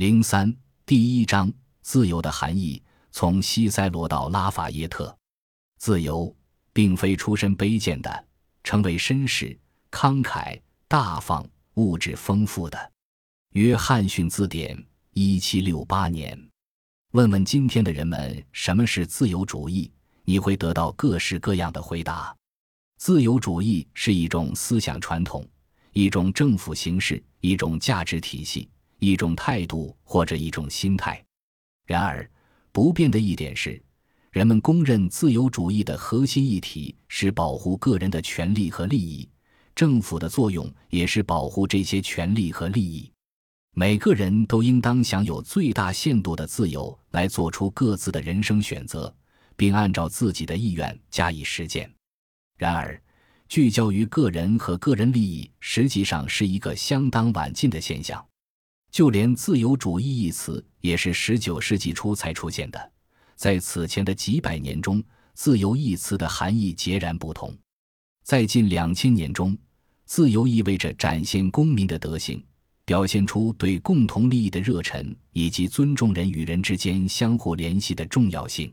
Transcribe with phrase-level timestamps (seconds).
[0.00, 0.50] 零三
[0.86, 1.52] 第一章
[1.82, 2.82] 自由的含义。
[3.12, 5.14] 从西塞罗到拉法耶特，
[5.76, 6.34] 自由
[6.72, 8.24] 并非出身卑贱的，
[8.64, 9.54] 成为绅士、
[9.90, 10.58] 慷慨
[10.88, 12.92] 大方、物质丰富的。
[13.52, 14.82] 约翰逊字典，
[15.12, 16.48] 一七六八年。
[17.12, 19.92] 问问今天的人们什么是自由主义，
[20.24, 22.34] 你会得到各式各样的回答。
[22.96, 25.46] 自由主义是一种思想传统，
[25.92, 28.70] 一种政府形式，一种价值体系，
[29.00, 31.22] 一种态度或者一种心态。
[31.84, 32.30] 然而，
[32.70, 33.82] 不变的一点是，
[34.30, 39.28] 人们公认自由主义的核心议题是保护个人的权利和利益，
[39.74, 43.10] 政府的作用也是保护这些权利和利益。
[43.74, 49.12] 每个人都应当享有最大限度的自由来做出各自的人生选择，
[49.56, 51.92] 并按照自己的意愿加以实践。
[52.56, 53.00] 然而，
[53.48, 58.24] 聚焦于个人和个人利益实际上是一个相当晚近的现象。
[58.90, 62.92] 就连“自由主义”一词也是十九世纪初才出现的，
[63.36, 65.02] 在此前的几百年中
[65.34, 67.56] ，“自由”一词的含义截然不同。
[68.24, 69.56] 在近两千年中
[70.06, 72.42] ，“自由”意味着展现公民的德性，
[72.84, 78.72] 表现出对共同利益的热忱，以及尊重人与人之间相互联系的重要性。